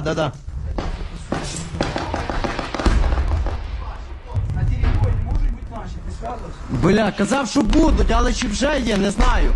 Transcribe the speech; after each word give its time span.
Да, 0.00 0.14
да. 0.14 0.32
На 4.54 4.60
території 4.64 5.22
можуть 5.24 5.50
бути 5.50 5.66
наші, 5.76 5.94
ти 6.08 6.12
сказав? 6.18 6.38
Бля, 6.70 7.12
казав, 7.12 7.48
що 7.48 7.62
будуть, 7.62 8.10
але 8.10 8.32
чи 8.32 8.48
вже 8.48 8.80
є, 8.80 8.96
не 8.96 9.10
знаю. 9.10 9.52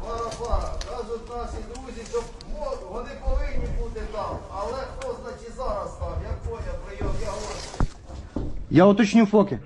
Пара, 0.00 0.30
пара. 0.40 0.72
Кажуть 0.90 1.28
наші 1.30 1.62
друзі, 1.74 2.02
що 2.10 2.22
мо- 2.58 2.78
вони 2.90 3.10
повинні 3.24 3.66
бути 3.78 4.00
там. 4.12 4.38
Але 4.54 4.72
хто 4.98 5.16
значить 5.22 5.56
зараз 5.56 5.90
там? 6.00 6.12
Як 6.24 6.38
поняв, 6.42 6.78
прийом, 6.86 7.14
я 7.22 7.30
говорю. 7.30 8.57
Я 8.70 8.86
уточню 8.86 9.26
Фоки. 9.26 9.58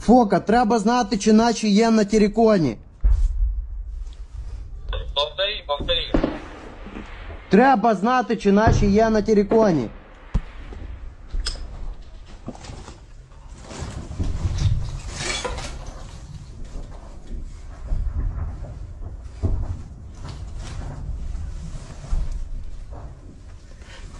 Фока, 0.00 0.40
треба 0.40 0.78
знати, 0.78 1.18
чи 1.18 1.32
наші 1.32 1.70
є 1.70 1.90
на 1.90 2.04
Тіріконі. 2.04 2.76
Повтори, 5.14 5.64
повтори. 5.66 6.12
Треба 7.48 7.94
знати, 7.94 8.36
чи 8.36 8.52
наші 8.52 8.86
є 8.86 9.10
на 9.10 9.22
Тіріконі. 9.22 9.88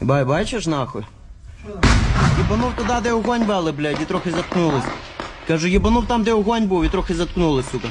Бай, 0.00 0.24
бачиш 0.24 0.66
нахуй? 0.66 1.04
Єбанув 2.38 2.72
туди, 2.72 2.92
де 3.02 3.12
огонь 3.12 3.44
вели, 3.44 3.72
блядь, 3.72 4.00
і 4.02 4.04
трохи 4.04 4.30
заткнулись. 4.30 4.84
Кажу, 5.48 5.68
єбанув 5.68 6.06
там, 6.06 6.22
де 6.22 6.32
огонь 6.32 6.66
був, 6.66 6.84
і 6.84 6.88
трохи 6.88 7.14
заткнулись, 7.14 7.70
сука. 7.70 7.88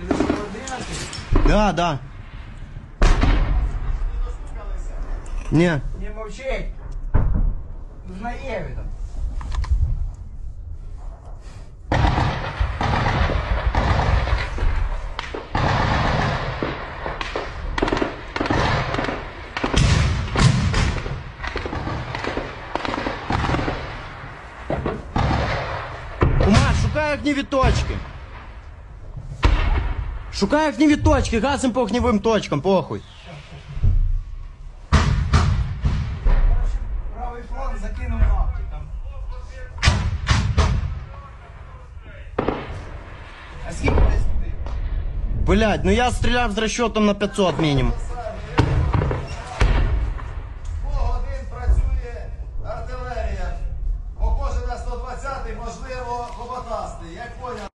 Ти 0.00 0.14
за 0.14 0.14
11? 0.14 1.46
Да, 1.46 1.72
да. 1.72 1.98
Ні. 5.50 5.72
Не 6.00 6.10
мовчи. 6.16 6.68
Знає 8.19 8.65
він. 8.69 8.77
Ума, 26.47 26.57
шукай 26.81 27.17
огневі 27.17 27.43
точки. 27.43 27.97
Шукай 30.33 30.69
огневі 30.69 30.95
точки, 30.95 31.39
гасим 31.39 31.71
по 31.71 31.81
огневим 31.81 32.19
точкам, 32.19 32.61
похуй. 32.61 33.01
Закинув 37.82 38.20
нахуй 38.20 38.64
там. 38.70 38.80
А 43.68 43.72
скільки 43.72 43.94
десь 43.94 44.22
туди? 44.22 44.52
Блять, 45.46 45.80
ну 45.84 45.90
я 45.90 46.10
стріляв 46.10 46.52
з 46.52 46.58
розчетом 46.58 47.06
на 47.06 47.14
500 47.14 47.58
мінімум. 47.58 47.92
Погодин 50.84 51.46
працює 51.50 52.26
артилерія. 52.66 53.58
Похоже 54.18 54.66
на 54.66 54.74
120-й, 54.74 55.54
можливо, 55.56 56.28
хоботастий. 56.36 57.14
Як 57.14 57.30
поняв, 57.40 57.68